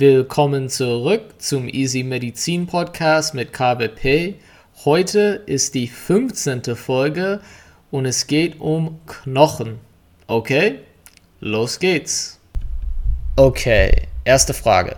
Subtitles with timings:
[0.00, 4.36] Willkommen zurück zum Easy Medizin Podcast mit KBP.
[4.86, 6.74] Heute ist die 15.
[6.74, 7.42] Folge
[7.90, 9.78] und es geht um Knochen.
[10.26, 10.78] Okay,
[11.40, 12.38] los geht's.
[13.36, 13.92] Okay,
[14.24, 14.96] erste Frage.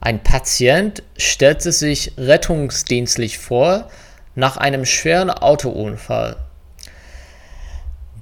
[0.00, 3.90] Ein Patient stellte sich rettungsdienstlich vor
[4.36, 6.36] nach einem schweren Autounfall.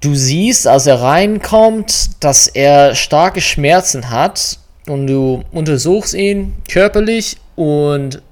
[0.01, 4.59] Du siehst, als er reinkommt, dass er starke Schmerzen hat
[4.89, 8.23] und du untersuchst ihn körperlich und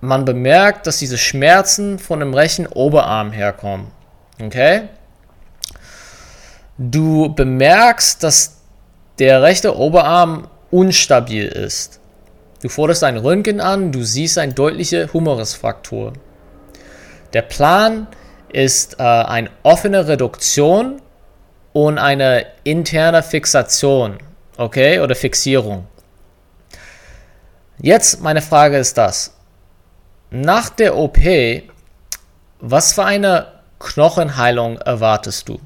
[0.00, 3.88] man bemerkt, dass diese Schmerzen von dem rechten Oberarm herkommen.
[4.42, 4.82] Okay?
[6.78, 8.58] Du bemerkst, dass
[9.18, 12.00] der rechte Oberarm unstabil ist.
[12.62, 16.12] Du forderst ein Röntgen an, du siehst eine deutliche Humerusfraktur.
[17.32, 18.06] Der Plan
[18.52, 21.00] ist äh, eine offene Reduktion
[21.72, 24.18] und eine interne Fixation,
[24.56, 25.86] okay, oder Fixierung.
[27.78, 29.34] Jetzt meine Frage ist das.
[30.30, 31.18] Nach der OP,
[32.58, 35.60] was für eine Knochenheilung erwartest du?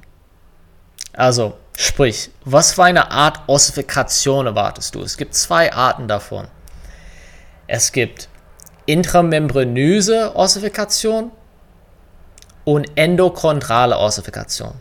[1.13, 5.03] Also, sprich, was für eine Art Ossifikation erwartest du?
[5.03, 6.49] Es gibt zwei Arten davon.
[7.67, 8.29] Es gibt
[8.87, 11.31] intramembranöse Ossifikation
[12.65, 14.75] und endochondrale Ossifikation.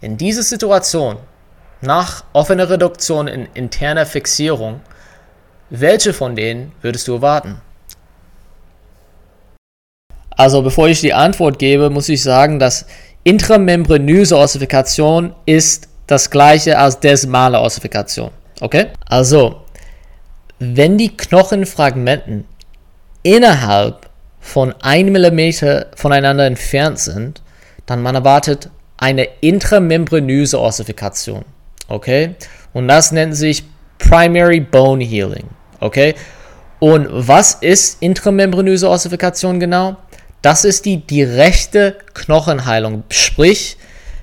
[0.00, 1.18] In dieser Situation,
[1.80, 4.80] nach offener Reduktion in interner Fixierung,
[5.70, 7.60] welche von denen würdest du erwarten?
[10.30, 12.86] Also bevor ich die Antwort gebe, muss ich sagen, dass
[13.24, 18.30] intramembranöse Ossifikation ist das gleiche als desmale Ossifikation.
[18.60, 18.86] Okay?
[19.06, 19.62] Also,
[20.58, 22.44] wenn die Knochenfragmenten
[23.22, 24.08] innerhalb
[24.40, 27.42] von 1 mm voneinander entfernt sind,
[27.86, 31.44] dann man erwartet eine intramembranöse Ossifikation.
[31.88, 32.36] Okay?
[32.72, 33.64] Und das nennt sich
[33.98, 35.48] Primary Bone Healing.
[35.80, 36.14] Okay?
[36.78, 39.96] Und was ist intramembranöse Ossifikation genau?
[40.42, 43.02] Das ist die direkte Knochenheilung.
[43.10, 43.76] Sprich,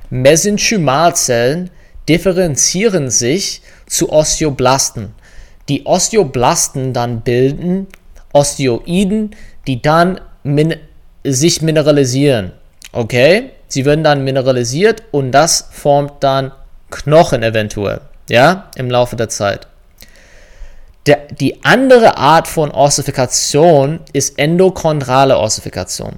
[0.10, 1.70] Mesenchymalzellen
[2.08, 5.14] differenzieren sich zu Osteoblasten.
[5.68, 7.88] Die Osteoblasten dann bilden
[8.32, 9.36] Osteoiden,
[9.68, 10.76] die dann min
[11.24, 12.52] sich mineralisieren.
[12.92, 13.52] Okay?
[13.68, 16.52] Sie werden dann mineralisiert und das formt dann
[16.92, 18.02] Knochen eventuell.
[18.30, 18.70] Ja?
[18.76, 19.68] Im Laufe der Zeit.
[21.06, 26.16] Der, die andere Art von Ossifikation ist endochondrale Ossifikation.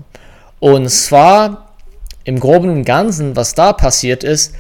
[0.60, 1.74] Und zwar
[2.24, 4.54] im Groben und Ganzen, was da passiert ist,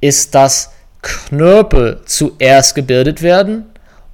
[0.00, 0.70] ist, dass
[1.02, 3.66] Knörpel zuerst gebildet werden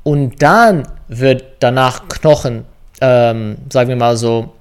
[0.03, 2.65] und dann wird danach Knochen,
[3.01, 4.53] ähm, sagen wir mal so,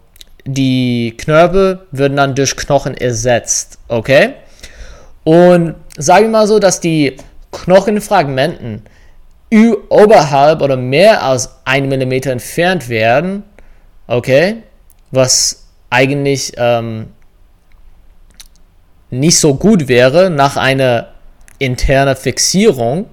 [0.45, 4.33] die Knörpel werden dann durch Knochen ersetzt, okay?
[5.23, 7.17] Und sagen wir mal so, dass die
[7.51, 8.83] Knochenfragmenten
[9.89, 13.43] oberhalb oder mehr als 1 mm entfernt werden,
[14.07, 14.63] okay,
[15.11, 17.07] was eigentlich ähm,
[19.09, 21.09] nicht so gut wäre nach einer
[21.59, 23.05] internen Fixierung.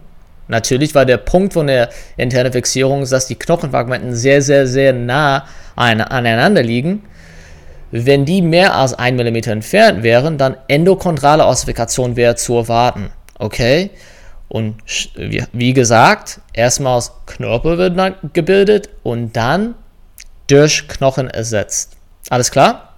[0.48, 5.46] Natürlich war der Punkt von der internen Fixierung, dass die Knochenfragmenten sehr, sehr, sehr nah
[5.76, 7.04] aneinander liegen.
[7.92, 13.10] Wenn die mehr als 1 mm entfernt wären, dann endochondrale Ossifikation wäre zu erwarten.
[13.38, 13.90] Okay?
[14.50, 14.74] Und
[15.52, 19.76] wie gesagt, erstmal aus Knorpel wird gebildet und dann
[20.48, 21.96] durch Knochen ersetzt.
[22.30, 22.96] Alles klar?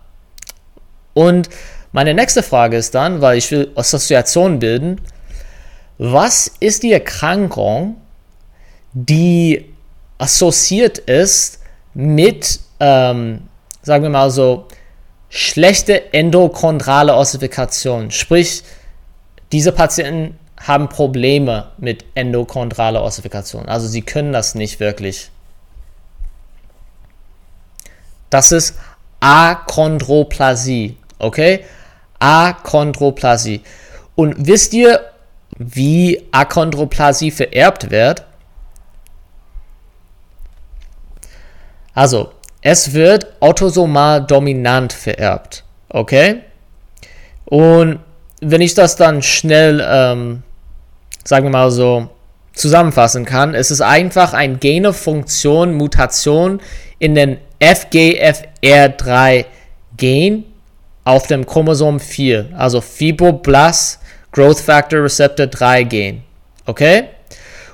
[1.12, 1.50] Und
[1.92, 4.98] meine nächste Frage ist dann, weil ich will Assoziationen bilden,
[5.98, 7.98] was ist die Erkrankung,
[8.94, 9.74] die
[10.16, 11.60] assoziiert ist
[11.92, 13.42] mit, ähm,
[13.82, 14.68] sagen wir mal so,
[15.28, 18.10] schlechte endochondrale Ossifikation?
[18.10, 18.62] Sprich,
[19.52, 23.66] diese Patienten haben Probleme mit endochondraler Ossifikation.
[23.66, 25.30] Also sie können das nicht wirklich.
[28.30, 28.78] Das ist
[29.20, 30.96] Achondroplasie.
[31.18, 31.64] Okay?
[32.18, 33.62] Achondroplasie.
[34.14, 35.00] Und wisst ihr,
[35.58, 38.24] wie Achondroplasie vererbt wird?
[41.94, 42.32] Also,
[42.62, 45.64] es wird autosomal dominant vererbt.
[45.88, 46.42] Okay?
[47.44, 48.00] Und
[48.40, 50.42] wenn ich das dann schnell ähm,
[51.24, 52.08] sagen wir mal so,
[52.54, 53.54] zusammenfassen kann.
[53.54, 56.60] Es ist einfach ein Gene-Funktion-Mutation
[56.98, 60.44] in den FGFR3-Gen
[61.04, 64.00] auf dem Chromosom 4, also Fibroblast
[64.32, 66.22] Growth Factor Receptor 3 Gen.
[66.66, 67.04] Okay?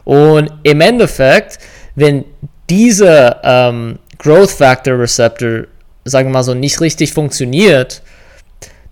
[0.04, 1.58] Und im Endeffekt,
[1.94, 2.24] wenn
[2.70, 5.64] dieser ähm, Growth Factor Receptor,
[6.04, 8.02] sagen wir mal so, nicht richtig funktioniert,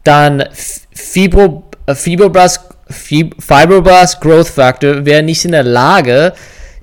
[0.05, 0.45] dann
[0.93, 6.33] Fibro, äh, Fibroblast Fibroblast Growth Factor wäre nicht in der Lage,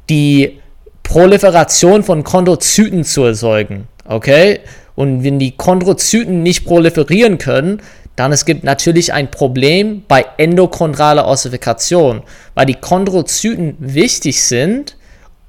[0.09, 0.59] die
[1.03, 3.87] Proliferation von Chondrozyten zu erzeugen.
[4.05, 4.59] Okay?
[4.95, 7.81] Und wenn die Chondrozyten nicht proliferieren können,
[8.15, 12.21] dann es gibt natürlich ein Problem bei endochondraler Ossifikation,
[12.53, 14.97] weil die Chondrozyten wichtig sind,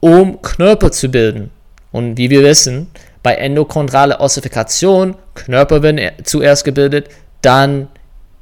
[0.01, 1.51] um Knörper zu bilden.
[1.93, 2.89] Und wie wir wissen,
[3.23, 7.09] bei endochondraler Ossifikation, Knörper werden zuerst gebildet,
[7.43, 7.89] dann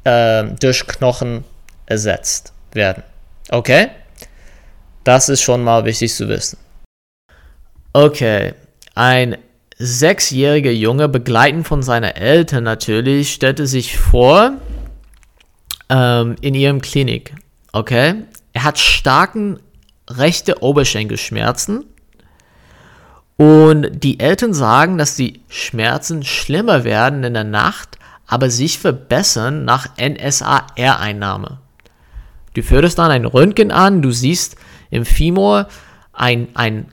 [0.05, 1.44] äh, durch Knochen
[1.87, 3.02] ersetzt werden.
[3.50, 3.88] Okay?
[5.05, 6.58] Das ist schon mal wichtig zu wissen.
[7.93, 8.55] Okay,
[8.94, 9.37] ein
[9.79, 14.52] sechsjähriger Junge, begleitend von seinen Eltern natürlich, stellte sich vor
[15.88, 17.34] ähm, in ihrem Klinik.
[17.73, 18.14] Okay,
[18.52, 19.58] er hat starken
[20.08, 21.85] rechte Oberschenkelschmerzen
[23.37, 29.64] und die Eltern sagen, dass die Schmerzen schlimmer werden in der Nacht, aber sich verbessern
[29.64, 31.58] nach NSAR-Einnahme.
[32.54, 34.56] Du führst dann ein Röntgen an, du siehst
[34.90, 35.69] im Femur
[36.12, 36.93] ein, ein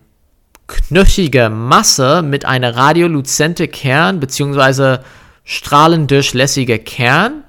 [0.67, 4.99] knöchige Masse mit einer radioluzente Kern bzw.
[5.43, 7.43] strahlendurchlässige Kern.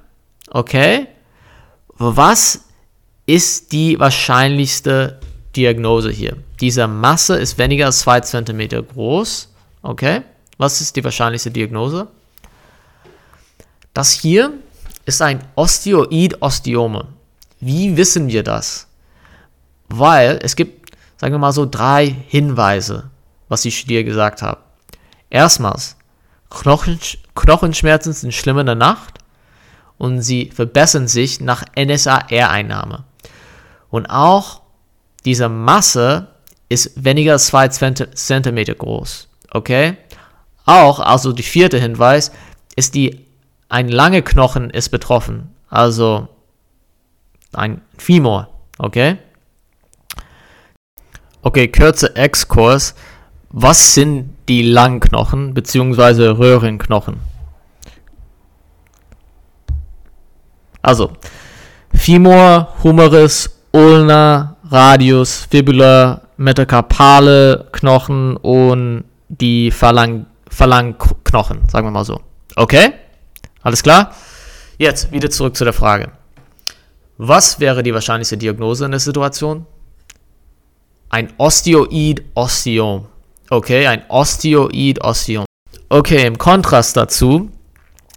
[0.50, 1.06] Okay?
[1.98, 2.64] Was
[3.26, 5.20] ist die wahrscheinlichste
[5.54, 6.36] Diagnose hier?
[6.60, 9.52] Diese Masse ist weniger als 2 cm groß.
[9.82, 10.22] Okay?
[10.58, 12.08] Was ist die wahrscheinlichste Diagnose?
[13.94, 14.52] Das hier
[15.04, 17.06] ist ein Osteoid-Osteome.
[17.60, 18.88] Wie wissen wir das?
[19.88, 23.10] Weil es gibt, sagen wir mal so, drei Hinweise,
[23.48, 24.60] was ich dir gesagt habe.
[25.28, 25.96] Erstmals,
[26.48, 26.98] Knochen,
[27.34, 29.18] Knochenschmerzen sind schlimm in der Nacht
[29.98, 33.04] und sie verbessern sich nach NSAR-Einnahme.
[33.90, 34.62] Und auch
[35.24, 36.28] diese Masse
[36.68, 39.28] ist weniger als 2 cm groß.
[39.50, 39.98] Okay?
[40.64, 42.32] Auch, also die vierte Hinweis,
[42.76, 43.26] ist die,
[43.68, 45.54] ein langer Knochen ist betroffen.
[45.68, 46.28] Also
[47.52, 48.48] ein Femur.
[48.78, 49.18] Okay?
[51.42, 52.94] Okay, kürzer Exkurs.
[53.50, 56.28] Was sind die Langknochen bzw.
[56.28, 57.20] Röhrenknochen?
[60.82, 61.12] Also,
[61.92, 72.20] Femur, Humerus, Ulna, Radius, Fibula, metakarpale Knochen und die Phalang sagen wir mal so.
[72.56, 72.92] Okay?
[73.62, 74.14] Alles klar?
[74.78, 76.12] Jetzt wieder zurück zu der Frage.
[77.22, 79.66] Was wäre die wahrscheinlichste Diagnose in der Situation?
[81.10, 83.08] Ein Osteoid-Osteom.
[83.50, 85.44] Okay, ein Osteoid-Osteom.
[85.90, 87.50] Okay, im Kontrast dazu,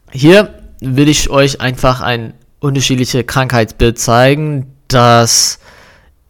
[0.10, 5.60] hier will ich euch einfach ein unterschiedliches Krankheitsbild zeigen, das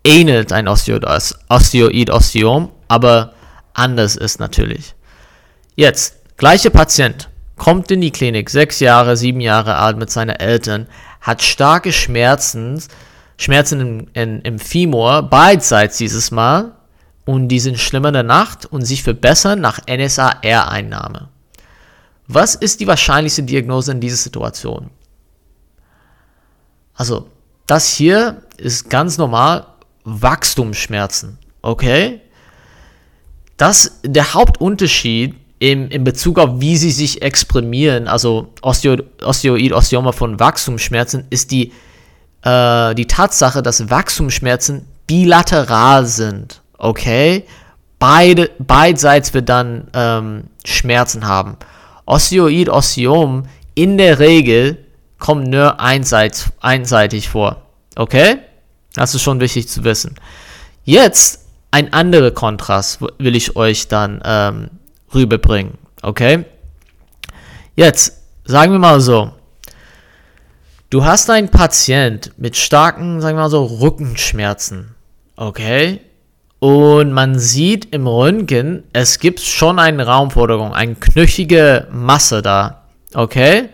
[0.03, 3.33] ähnelt ein Osteoid-Osteom, aber
[3.75, 4.95] anders ist natürlich.
[5.75, 10.87] Jetzt, gleiche Patient kommt in die Klinik, sechs Jahre, sieben Jahre alt mit seinen Eltern,
[11.23, 12.83] hat starke Schmerzen,
[13.37, 16.73] Schmerzen im, in, im Femur, beidseits dieses Mal,
[17.25, 21.29] und die sind schlimmer in der Nacht und sich verbessern nach NSAR-Einnahme.
[22.27, 24.89] Was ist die wahrscheinlichste Diagnose in dieser Situation?
[26.93, 27.29] Also,
[27.65, 29.65] das hier ist ganz normal
[30.03, 31.39] Wachstumsschmerzen.
[31.61, 32.21] Okay?
[33.55, 40.11] Das, der Hauptunterschied im, in Bezug auf, wie sie sich exprimieren, also Osteo, Osteoid, Osteoma
[40.11, 41.71] von Wachstumsschmerzen, ist die,
[42.41, 46.61] äh, die Tatsache, dass Wachstumsschmerzen bilateral sind.
[46.77, 47.45] Okay?
[47.97, 51.55] Beide, beidseits wird dann ähm, Schmerzen haben.
[52.05, 53.43] Osteoid, Osteom
[53.73, 54.79] in der Regel
[55.17, 57.61] kommen nur einseitig, einseitig vor.
[57.95, 58.39] Okay?
[58.95, 60.15] Das ist schon wichtig zu wissen.
[60.83, 64.69] Jetzt ein anderer Kontrast will ich euch dann ähm,
[65.13, 65.77] rüberbringen.
[66.01, 66.45] Okay?
[67.75, 69.31] Jetzt, sagen wir mal so.
[70.89, 74.93] Du hast einen Patient mit starken, sagen wir mal so, Rückenschmerzen.
[75.35, 76.01] Okay?
[76.59, 82.83] Und man sieht im Röntgen, es gibt schon eine Raumforderung, eine knöchige Masse da.
[83.13, 83.69] Okay?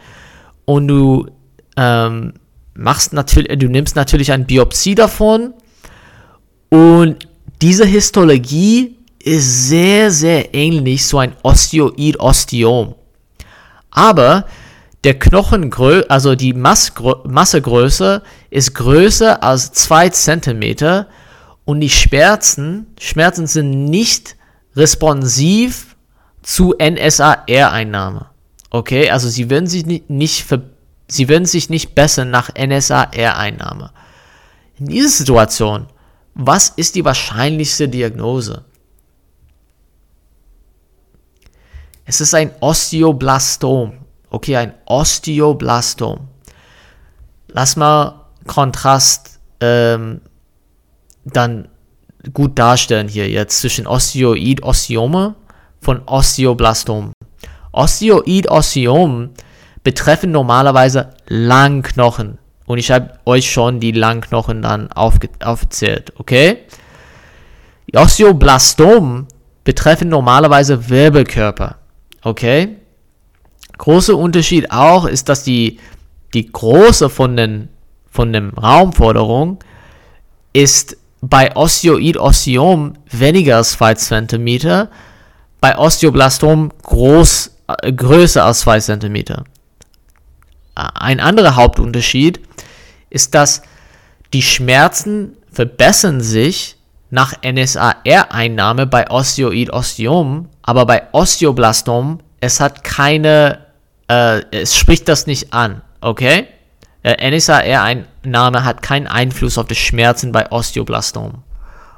[0.66, 1.28] Und du
[1.76, 2.34] ähm,
[2.74, 5.54] machst natürlich, du nimmst natürlich eine Biopsie davon.
[6.70, 7.28] Und
[7.62, 12.96] diese Histologie ist sehr, sehr ähnlich so ein Osteoid-Osteom.
[13.92, 14.46] Aber
[15.04, 21.06] der Knochengröße, also die Massegröße ist größer als 2 cm
[21.66, 24.36] und die Schmerzen, Schmerzen sind nicht
[24.76, 25.96] responsiv
[26.42, 28.28] zu NSAR-Einnahme.
[28.72, 30.46] Okay, also sie werden sich nicht, nicht
[31.08, 33.92] sie werden sich nicht bessern nach NSAR-Einnahme.
[34.78, 35.88] In dieser Situation,
[36.36, 38.66] was ist die wahrscheinlichste Diagnose?
[42.10, 43.94] Es ist ein Osteoblastom.
[44.32, 46.22] Okay, ein Osteoblastom.
[47.50, 50.22] Lass mal Kontrast ähm,
[51.24, 51.68] dann
[52.34, 55.36] gut darstellen hier jetzt zwischen Osteoid-Osteome
[55.82, 57.14] von Osteoblastom.
[57.74, 59.30] Osteoid-Osteom
[59.84, 62.40] betreffen normalerweise Langknochen.
[62.66, 66.64] Und ich habe euch schon die Langknochen dann aufge aufgezählt, okay?
[67.94, 69.28] Die Osteoblastom
[69.64, 71.76] betreffen normalerweise Wirbelkörper,
[72.24, 72.78] okay?
[73.78, 75.80] Großer Unterschied auch ist, dass die,
[76.34, 77.70] die Größe von den
[78.10, 79.60] von dem Raumforderung
[80.54, 84.88] ist bei Osteoid-Osteom weniger als 2 cm,
[85.62, 89.44] bei Osteoblastom groß, äh, größer als 2 cm.
[90.76, 92.40] Ein anderer Hauptunterschied
[93.10, 93.62] ist, dass
[94.34, 96.78] die Schmerzen verbessern sich
[97.10, 103.66] nach NSAR-Einnahme bei Osteoid-Osteom, aber bei Osteoblastom, es hat keine,
[104.08, 106.48] äh, es spricht das nicht an, okay?
[107.04, 111.44] Äh, NSAR-Einnahme hat keinen Einfluss auf die Schmerzen bei Osteoblastom.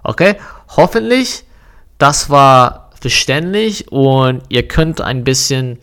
[0.03, 0.36] Okay?
[0.75, 1.44] Hoffentlich,
[1.98, 5.80] das war verständlich und ihr könnt ein bisschen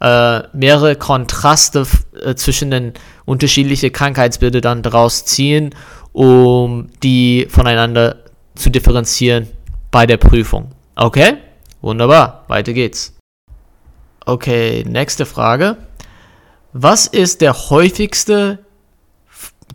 [0.00, 1.86] äh, mehrere Kontraste
[2.22, 2.94] äh, zwischen den
[3.24, 5.74] unterschiedlichen Krankheitsbildern dann daraus ziehen,
[6.12, 8.16] um die voneinander
[8.56, 9.48] zu differenzieren
[9.90, 10.72] bei der Prüfung.
[10.96, 11.38] Okay?
[11.80, 13.14] Wunderbar, weiter geht's.
[14.24, 15.76] Okay, nächste Frage.
[16.72, 18.58] Was ist der häufigste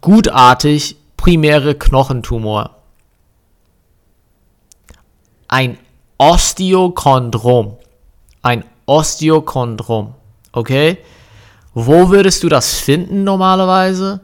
[0.01, 2.77] gutartig primäre Knochentumor?
[5.47, 5.77] Ein
[6.17, 7.77] Osteochondrom.
[8.41, 10.15] Ein Osteochondrom.
[10.51, 10.97] Okay?
[11.73, 14.21] Wo würdest du das finden normalerweise?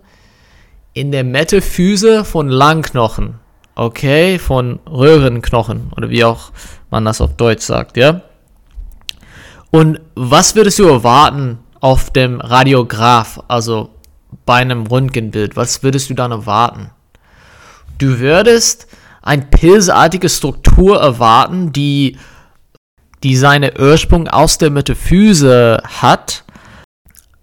[0.94, 3.40] In der Metaphyse von Langknochen.
[3.78, 4.40] Okay?
[4.40, 5.92] Von Röhrenknochen.
[5.96, 6.52] Oder wie auch
[6.90, 8.22] man das auf Deutsch sagt, ja?
[9.70, 13.92] Und was würdest du erwarten, auf dem Radiograph, also
[14.48, 16.90] bei einem Röntgenbild, was würdest du dann erwarten?
[18.00, 18.88] Du würdest
[19.22, 22.18] eine pilzartige Struktur erwarten, die,
[23.22, 26.44] die seine Ursprung aus der Metaphyse hat.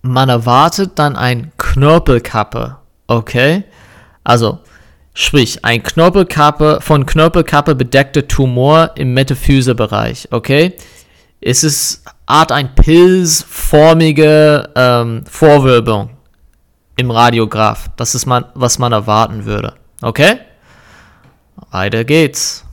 [0.03, 2.77] Man erwartet dann ein Knorpelkappe,
[3.07, 3.65] okay?
[4.25, 4.59] Also,
[5.15, 10.75] sprich, ein Knorpelkappe, von Knorpelkappe bedeckter Tumor im Metaphysebereich, okay?
[11.41, 16.11] Es ist Art ein pilzformige ähm, Vorwölbung
[16.97, 17.91] im Radiograph.
[17.97, 19.75] Das ist man, was man erwarten würde.
[20.01, 20.39] Okay?
[21.71, 22.65] Weiter geht's.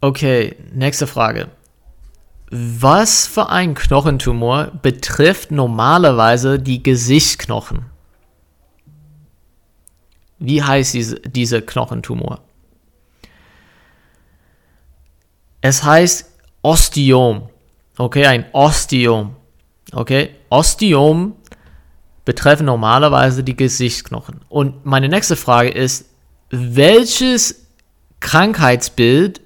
[0.00, 1.48] Okay, nächste Frage.
[2.50, 7.86] Was für ein Knochentumor betrifft normalerweise die Gesichtsknochen?
[10.38, 12.40] Wie heißt diese, dieser Knochentumor?
[15.60, 16.30] Es heißt
[16.62, 17.48] Osteom.
[17.96, 19.36] Okay, ein Osteom.
[19.92, 21.34] Okay, Osteom
[22.24, 24.40] betreffen normalerweise die Gesichtsknochen.
[24.48, 26.06] Und meine nächste Frage ist,
[26.50, 27.66] welches
[28.20, 29.40] Krankheitsbild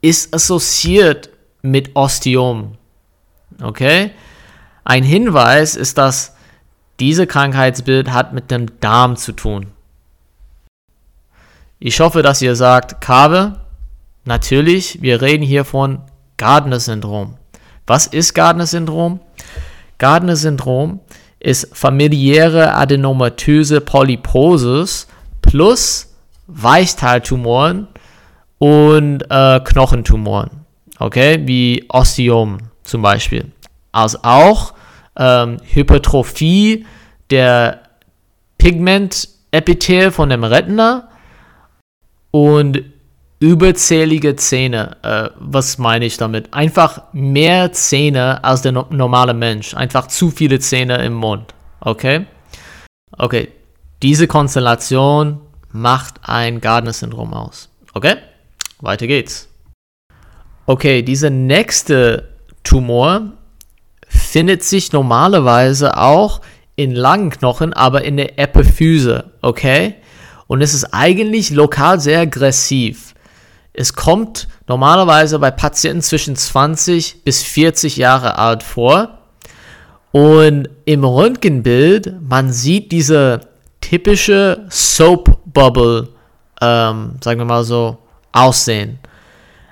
[0.00, 1.30] ist assoziiert
[1.62, 2.76] mit Osteom?
[3.62, 4.10] Okay?
[4.84, 6.34] Ein Hinweis ist, dass
[7.00, 9.73] diese Krankheitsbild hat mit dem Darm zu tun.
[11.86, 13.60] Ich hoffe, dass ihr sagt, Kave,
[14.24, 15.98] natürlich, wir reden hier von
[16.38, 17.36] Gardner-Syndrom.
[17.86, 19.20] Was ist Gardner-Syndrom?
[19.98, 21.00] Gardner-Syndrom
[21.40, 25.08] ist familiäre adenomatöse Polyposis
[25.42, 26.14] plus
[26.46, 27.88] Weichteiltumoren
[28.56, 30.64] und äh, Knochentumoren.
[30.98, 33.52] Okay, wie Osteom zum Beispiel.
[33.92, 34.72] Also auch
[35.18, 36.86] ähm, Hypertrophie
[37.28, 37.80] der
[38.56, 41.10] Pigmentepithel von dem Retina
[42.34, 42.82] und
[43.38, 44.96] überzählige Zähne.
[45.02, 46.52] Äh, was meine ich damit?
[46.52, 49.72] Einfach mehr Zähne als der no normale Mensch.
[49.74, 51.54] Einfach zu viele Zähne im Mund.
[51.78, 52.26] Okay?
[53.16, 53.52] Okay.
[54.02, 57.68] Diese Konstellation macht ein Gardner-Syndrom aus.
[57.92, 58.16] Okay?
[58.80, 59.48] Weiter geht's.
[60.66, 62.30] Okay, dieser nächste
[62.64, 63.30] Tumor
[64.08, 66.40] findet sich normalerweise auch
[66.74, 69.30] in langen Knochen, aber in der Epiphyse.
[69.40, 69.94] Okay?
[70.46, 73.14] Und es ist eigentlich lokal sehr aggressiv.
[73.72, 79.18] Es kommt normalerweise bei Patienten zwischen 20 bis 40 Jahre alt vor.
[80.12, 83.40] Und im Röntgenbild, man sieht diese
[83.80, 86.08] typische Soap Bubble,
[86.60, 87.98] ähm, sagen wir mal so,
[88.30, 89.00] aussehen.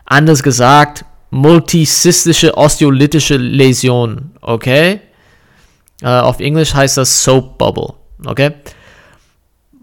[0.05, 5.01] Anders gesagt, multisystische osteolytische Läsion, okay?
[6.03, 7.95] Äh, auf Englisch heißt das Soap Bubble,
[8.27, 8.53] okay?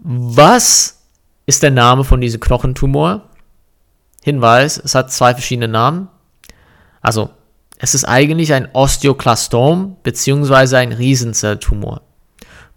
[0.02, 1.02] Was
[1.46, 3.28] ist der Name von diesem Knochentumor?
[4.22, 6.08] Hinweis, es hat zwei verschiedene Namen.
[7.00, 7.30] Also,
[7.78, 10.76] es ist eigentlich ein Osteoklastom bzw.
[10.76, 12.02] ein Riesenzelltumor.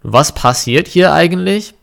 [0.02, 1.74] Was passiert hier eigentlich?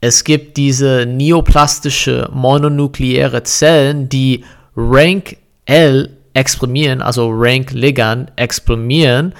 [0.00, 9.34] es gibt diese neoplastische mononukleäre Zellen, die Rank L exprimieren, also Rank Ligand exprimieren.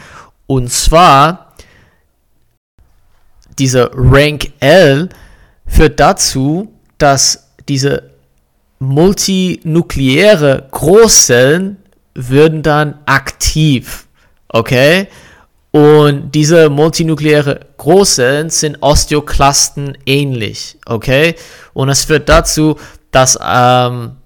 [0.47, 1.50] Und zwar
[3.61, 5.09] diese Rank L
[5.67, 8.11] führt dazu, dass diese
[8.81, 11.76] multinukleäre Großzellen
[12.14, 14.07] würden dann aktiv.
[14.49, 15.07] Okay?
[15.71, 20.79] Und diese multinukleäre Großzellen sind Osteoklasten ähnlich.
[20.87, 21.37] Okay?
[21.75, 22.76] Und es führt dazu,
[23.12, 24.17] dass ähm,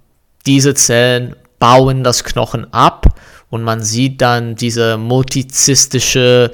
[0.47, 3.07] diese Zellen bauen das Knochen ab
[3.51, 6.51] und man sieht dann diese multizistische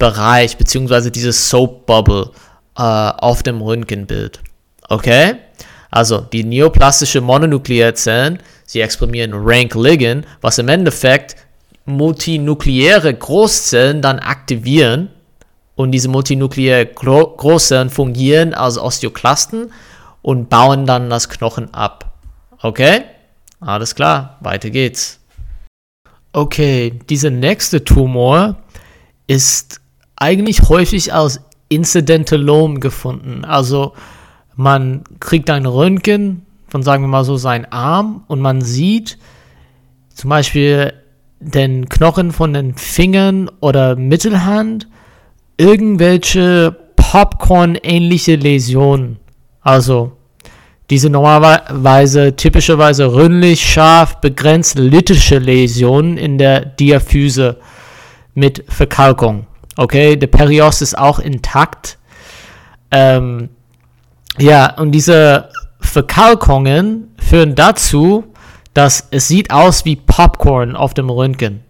[0.00, 2.32] Bereich beziehungsweise diese Soap Bubble
[2.76, 4.40] äh, auf dem Röntgenbild.
[4.88, 5.36] Okay?
[5.92, 11.36] Also die neoplastische Mononuklearzellen, sie exprimieren Rank Ligand, was im Endeffekt
[11.84, 15.10] multinukleäre Großzellen dann aktivieren
[15.76, 19.72] und diese multinukleäre Großzellen fungieren als Osteoklasten
[20.22, 22.12] und bauen dann das Knochen ab.
[22.62, 23.02] Okay?
[23.60, 25.20] Alles klar, weiter geht's.
[26.32, 28.56] Okay, dieser nächste Tumor
[29.26, 29.79] ist
[30.20, 33.44] eigentlich häufig als Incidentalom gefunden.
[33.44, 33.94] Also
[34.54, 39.18] man kriegt ein Röntgen von, sagen wir mal so, seinem Arm und man sieht
[40.14, 40.92] zum Beispiel
[41.40, 44.86] den Knochen von den Fingern oder Mittelhand
[45.56, 49.18] irgendwelche Popcorn-ähnliche Läsionen.
[49.62, 50.12] Also
[50.90, 57.58] diese normalerweise typischerweise rünlich, scharf, begrenzt lithische Läsionen in der Diaphyse
[58.34, 59.46] mit Verkalkung.
[59.80, 61.96] Okay, der Perios ist auch intakt.
[62.90, 63.48] Ähm,
[64.36, 65.48] ja, und diese
[65.80, 68.24] Verkalkungen führen dazu,
[68.74, 71.64] dass es sieht aus wie Popcorn auf dem Röntgen.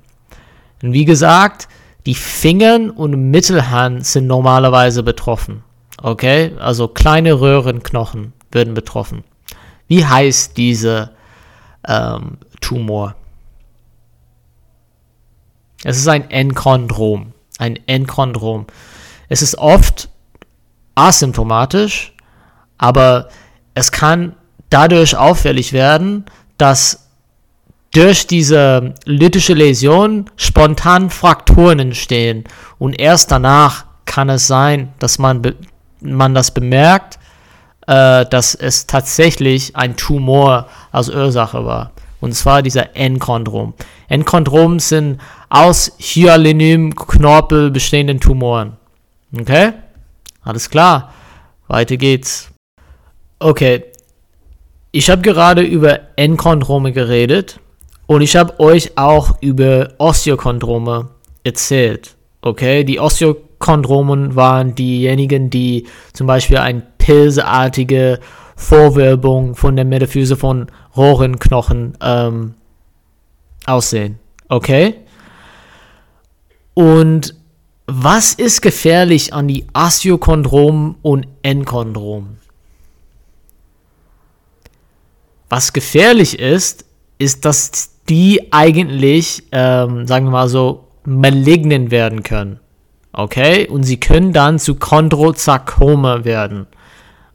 [0.83, 1.69] Und wie gesagt,
[2.05, 5.63] die Finger und Mittelhand sind normalerweise betroffen.
[6.03, 9.23] Okay, also kleine Röhrenknochen werden betroffen.
[9.87, 11.13] Wie heißt dieser
[11.87, 13.15] ähm, Tumor?
[15.85, 17.35] Es ist ein Enchondrom.
[17.61, 18.67] Ein Enchondrom.
[19.29, 20.09] Es ist oft
[20.95, 22.15] asymptomatisch,
[22.79, 23.29] aber
[23.75, 24.35] es kann
[24.71, 26.25] dadurch auffällig werden,
[26.57, 27.11] dass
[27.93, 32.45] durch diese lithische Läsion spontan Frakturen entstehen
[32.79, 35.43] und erst danach kann es sein, dass man,
[36.01, 37.19] man das bemerkt,
[37.87, 41.91] äh, dass es tatsächlich ein Tumor als Ursache war.
[42.21, 43.75] Und zwar dieser Enchondrom.
[44.09, 48.77] Enchondrom sind aus Hyalinum-Knorpel bestehenden Tumoren.
[49.39, 49.73] Okay?
[50.43, 51.13] Alles klar.
[51.67, 52.51] Weiter geht's.
[53.39, 53.85] Okay,
[54.93, 57.61] ich habe gerade über Enchondrome geredet
[58.07, 61.11] und ich habe euch auch über Osteochondrome
[61.45, 62.17] erzählt.
[62.43, 68.21] Okay, die Osteochondromen waren diejenigen, die zum Beispiel eine pilzartige
[68.57, 72.55] Vorwölbung von der Metaphyse von Rohrenknochen ähm,
[73.67, 74.19] aussehen.
[74.49, 74.97] Okay?
[76.81, 77.35] Und
[77.85, 82.39] was ist gefährlich an die Osteochondromen und Enchondromen?
[85.51, 86.87] Was gefährlich ist,
[87.19, 92.61] ist, dass die eigentlich, ähm, sagen wir mal so, malignen werden können.
[93.13, 93.69] Okay?
[93.69, 96.67] Und sie können dann zu Chondrosarkome werden.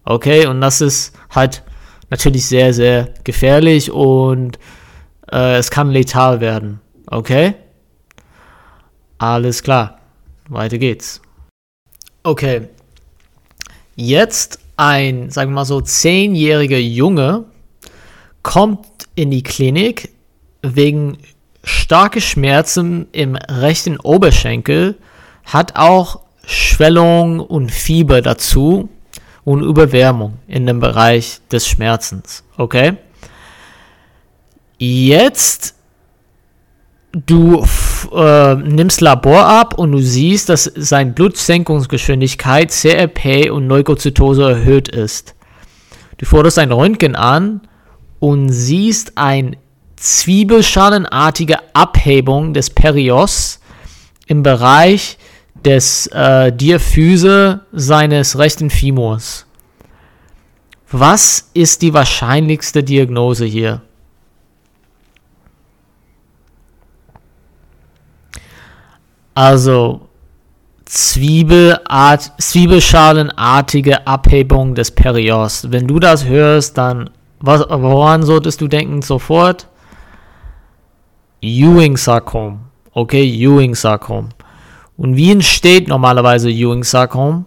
[0.06, 0.48] Okay?
[0.48, 1.62] Und das ist halt
[2.10, 4.58] natürlich sehr, sehr gefährlich und
[5.32, 6.82] äh, es kann letal werden.
[7.06, 7.54] Okay?
[9.18, 10.00] Alles klar.
[10.50, 11.22] Weiter geht's.
[12.24, 12.70] Okay.
[13.96, 17.46] Jetzt ein, sagen wir mal so, zehnjähriger Junge
[18.44, 20.10] kommt in die Klinik
[20.62, 21.18] wegen
[21.64, 24.98] starke Schmerzen im rechten Oberschenkel,
[25.46, 28.90] hat auch Schwellung und Fieber dazu
[29.44, 32.44] und Überwärmung in dem Bereich des Schmerzens.
[32.58, 32.98] Okay?
[34.78, 35.75] Jetzt
[37.16, 37.66] du
[38.14, 45.34] äh, nimmst Labor ab und du siehst, dass seine Blutsenkungsgeschwindigkeit, CRP und Leukozytose erhöht ist.
[46.18, 47.62] Du forderst ein Röntgen an
[48.20, 49.58] und siehst eine
[49.96, 53.60] zwiebelschalenartige Abhebung des Perios
[54.28, 55.18] im Bereich
[55.64, 59.46] des äh, Diaphyse seines rechten Femurs.
[60.92, 63.82] Was ist die wahrscheinlichste Diagnose hier?
[69.36, 70.08] Also
[70.86, 75.68] Zwiebelart, Zwiebelschalenartige Abhebung des Perios.
[75.70, 79.68] Wenn du das hörst, dann was, woran solltest du denken sofort?
[81.42, 82.62] Ewing-Sarkom.
[82.92, 84.30] Okay, Ewing-Sarkom.
[84.98, 87.46] Und wie entsteht normalerweise Ewing-Sarkom?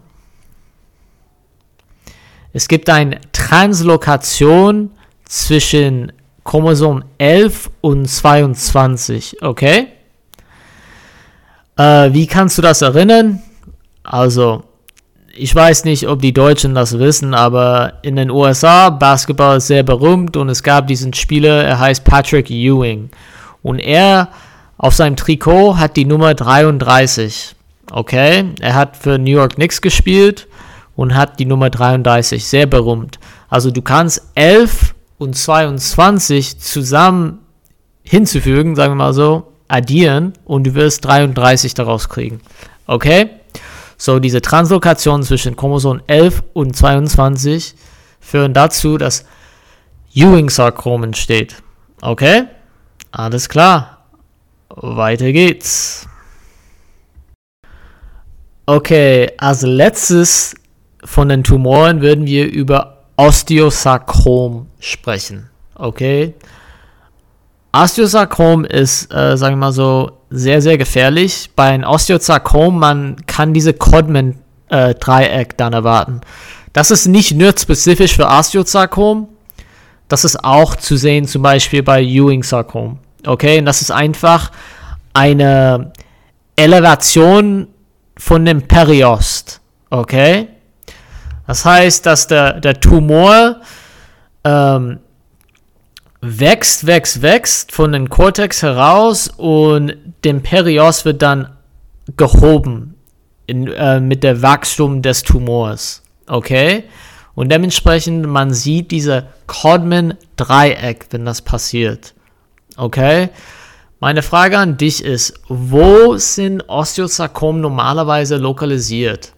[2.53, 4.90] es gibt eine Translokation
[5.24, 6.12] zwischen
[6.44, 9.88] Chromosom 11 und 22, okay?
[11.79, 13.41] Äh, wie kannst du das erinnern?
[14.03, 14.64] Also,
[15.35, 19.85] ich weiß nicht, ob die Deutschen das wissen, aber in den USA, Basketball ist sehr
[19.85, 23.11] berühmt und es gab diesen Spieler, er heißt Patrick Ewing.
[23.62, 24.29] Und er
[24.77, 27.55] auf seinem Trikot hat die Nummer 33.
[27.91, 30.49] Okay, er hat für New York Knicks gespielt
[30.97, 33.19] und hat die Nummer 33, sehr berühmt.
[33.49, 37.38] Also du kannst 11 und 22 zusammen
[38.03, 42.40] hinzufügen, sagen wir mal so, addieren und du wirst 33 daraus kriegen.
[42.87, 43.31] Okay?
[43.96, 47.74] So, diese Translokation zwischen Chromosom 11 und 22
[48.20, 49.24] führen dazu, dass
[50.14, 51.62] Ewing-Sarkom entsteht.
[52.00, 52.44] Okay?
[53.11, 54.04] Alles klar.
[54.68, 56.07] Weiter geht's.
[58.66, 60.54] Okay, als letztes
[61.02, 65.48] von den Tumoren würden wir über Osteosarkom sprechen.
[65.74, 66.35] Okay?
[67.72, 71.50] Osteosarkom ist, äh, sagen wir mal so, sehr, sehr gefährlich.
[71.54, 76.20] Bei einem Osteosarkom, man kann diese Codman-Dreieck äh, dann erwarten.
[76.72, 79.28] Das ist nicht nur spezifisch für Osteosarkom,
[80.09, 82.98] das ist auch zu sehen zum Beispiel bei Ewing-Sarkom.
[83.26, 84.50] Okay, und das ist einfach
[85.12, 85.92] eine
[86.57, 87.68] Elevation
[88.16, 89.61] von dem Periost.
[89.90, 90.48] Okay,
[91.46, 93.57] das heißt, dass der, der Tumor
[94.44, 95.00] ähm,
[96.29, 101.57] wächst, wächst, wächst von den Cortex heraus und dem Perios wird dann
[102.17, 102.95] gehoben
[103.47, 106.03] in, äh, mit der Wachstum des Tumors.
[106.27, 106.85] Okay?
[107.35, 112.14] Und dementsprechend, man sieht diese Codman-Dreieck, wenn das passiert.
[112.77, 113.31] Okay?
[114.01, 119.33] Meine Frage an dich ist, wo sind Osteosarkom normalerweise lokalisiert?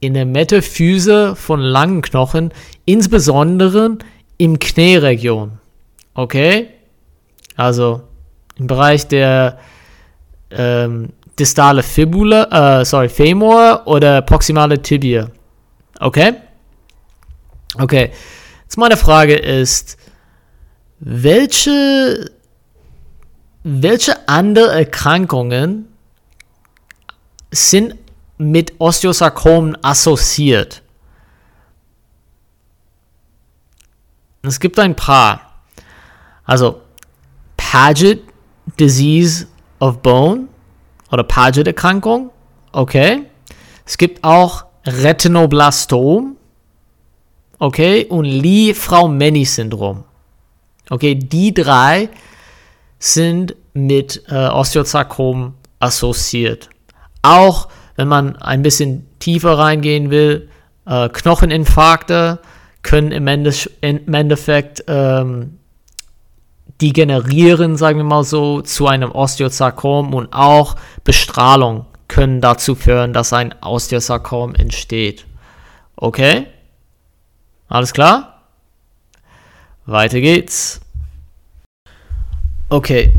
[0.00, 2.52] In der Metaphyse von langen Knochen,
[2.84, 3.98] insbesondere
[4.38, 5.58] im Knieregion.
[6.14, 6.68] Okay?
[7.56, 8.02] Also
[8.58, 9.58] im Bereich der
[10.50, 15.30] ähm, distale Fibula, äh, sorry, Femur oder proximale Tibia.
[16.00, 16.34] Okay?
[17.78, 18.10] Okay.
[18.62, 19.96] Jetzt meine Frage ist,
[20.98, 22.30] welche,
[23.62, 25.88] welche andere Erkrankungen
[27.50, 27.94] sind
[28.38, 30.82] mit Osteosarkom assoziiert.
[34.42, 35.40] Es gibt ein paar.
[36.44, 36.82] Also
[37.56, 38.22] Paget
[38.78, 39.46] Disease
[39.80, 40.48] of Bone
[41.10, 42.30] oder Paget-Erkrankung.
[42.72, 43.24] Okay.
[43.84, 46.36] Es gibt auch Retinoblastom.
[47.58, 48.06] Okay.
[48.06, 50.04] Und Lee-Frau-Menny-Syndrom.
[50.90, 51.14] Okay.
[51.14, 52.08] Die drei
[52.98, 56.70] sind mit äh, Osteosarkom assoziiert.
[57.22, 60.48] Auch wenn man ein bisschen tiefer reingehen will,
[60.86, 62.38] äh, Knocheninfarkte
[62.82, 65.58] können im, Endes im Endeffekt ähm,
[66.80, 73.32] degenerieren, sagen wir mal so, zu einem Osteosarkom und auch Bestrahlung können dazu führen, dass
[73.32, 75.26] ein Osteosarkom entsteht.
[75.96, 76.46] Okay?
[77.68, 78.42] Alles klar?
[79.86, 80.80] Weiter geht's.
[82.68, 83.12] Okay.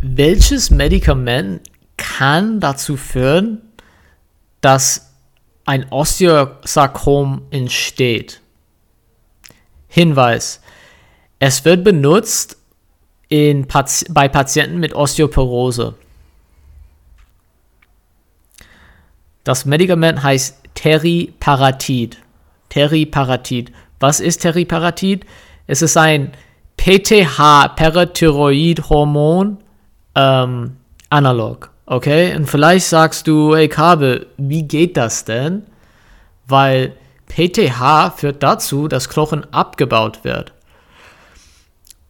[0.00, 1.62] Welches Medikament
[1.96, 3.62] kann dazu führen,
[4.62, 5.12] dass
[5.66, 8.40] ein Osteosarkom entsteht.
[9.88, 10.62] Hinweis.
[11.38, 12.56] Es wird benutzt
[13.28, 13.66] in,
[14.10, 15.94] bei Patienten mit Osteoporose.
[19.44, 22.18] Das Medikament heißt Teriparatid.
[22.68, 23.72] Teriparatid.
[24.00, 25.26] Was ist Teriparatid?
[25.66, 26.32] Es ist ein
[26.76, 29.58] PTH, Parathyroidhormon
[30.14, 30.76] ähm,
[31.10, 31.71] Analog.
[31.92, 35.64] Okay, und vielleicht sagst du, hey Kabel, wie geht das denn?
[36.48, 40.54] Weil PTH führt dazu, dass Knochen abgebaut wird.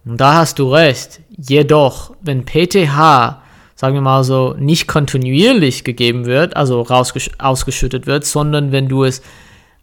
[0.04, 1.18] Und da hast du recht.
[1.36, 3.42] Jedoch, wenn PTH,
[3.74, 9.20] sagen wir mal so, nicht kontinuierlich gegeben wird, also ausgeschüttet wird, sondern wenn du es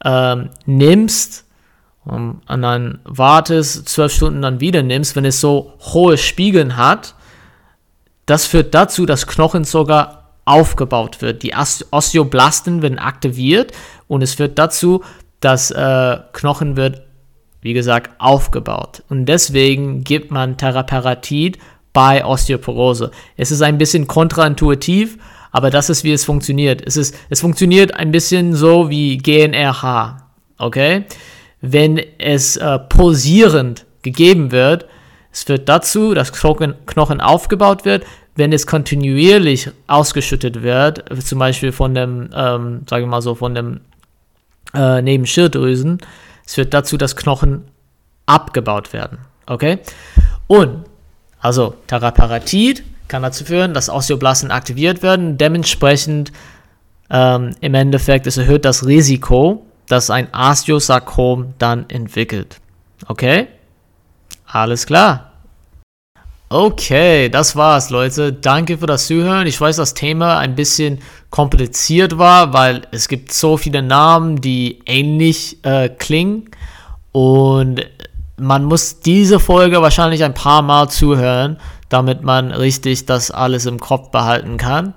[0.06, 1.44] ähm, nimmst
[2.06, 7.16] und dann wartest, zwölf Stunden dann wieder nimmst, wenn es so hohe Spiegeln hat,
[8.30, 11.44] das führt dazu, dass Knochen sogar aufgebaut wird.
[11.44, 11.54] Die
[11.92, 13.72] Osteoblasten werden aktiviert
[14.08, 15.04] und es führt dazu,
[15.40, 17.04] dass äh, Knochen wird,
[17.62, 19.04] wie gesagt, aufgebaut.
[19.10, 21.60] Und deswegen gibt man Therapeutid
[21.94, 23.12] bei Osteoporose.
[23.38, 25.18] Es ist ein bisschen kontraintuitiv,
[25.52, 26.84] aber das ist, wie es funktioniert.
[26.86, 30.18] Es, ist, es funktioniert ein bisschen so wie GNRH.
[30.58, 31.06] Okay?
[31.62, 34.86] Wenn es äh, pulsierend gegeben wird,
[35.40, 41.96] es führt dazu, dass Knochen, aufgebaut wird, wenn es kontinuierlich ausgeschüttet wird, zum Beispiel von
[41.96, 43.80] dem, ähm, sage ich mal so, von dem
[44.74, 46.00] äh, neben Schilddrüsen.
[46.46, 47.64] Es führt dazu, dass Knochen
[48.26, 49.20] abgebaut werden.
[49.46, 49.80] Okay?
[50.48, 50.84] Und,
[51.40, 55.38] also Teriparatid kann dazu führen, dass Osteoblasten aktiviert werden.
[55.38, 56.34] Dementsprechend
[57.10, 62.58] ähm, im Endeffekt, es erhöht das Risiko, dass ein Osteosarkom dann entwickelt.
[63.08, 63.48] Okay?
[64.46, 65.29] Alles klar.
[66.52, 68.34] Okay, das war's, Leute.
[68.34, 69.46] Danke für das Zuhören.
[69.46, 70.98] Ich weiß, das Thema ein bisschen
[71.30, 76.50] kompliziert war, weil es gibt so viele Namen, die ähnlich äh, klingen.
[77.12, 77.86] Und
[78.38, 81.58] man muss diese Folge wahrscheinlich ein paar Mal zuhören,
[81.88, 84.96] damit man richtig das alles im Kopf behalten kann.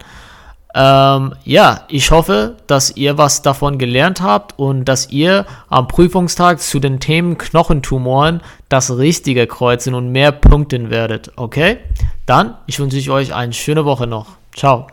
[0.75, 6.61] Ähm, ja, ich hoffe, dass ihr was davon gelernt habt und dass ihr am Prüfungstag
[6.61, 11.33] zu den Themen Knochentumoren das Richtige kreuzen und mehr punkten werdet.
[11.37, 11.79] Okay?
[12.25, 14.29] Dann, ich wünsche euch eine schöne Woche noch.
[14.55, 14.87] Ciao.